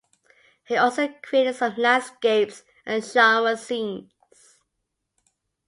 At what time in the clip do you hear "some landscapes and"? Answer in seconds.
1.57-3.03